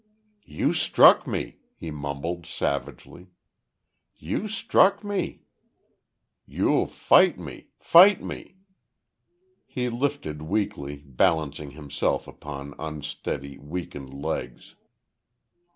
[0.47, 3.27] "You struck me!" he mumbled, savagely.
[4.15, 5.43] "You struck me.
[6.47, 8.55] You'll fight me fight me!"
[9.67, 14.73] He lifted weakly, balancing himself upon unsteady, weakened legs.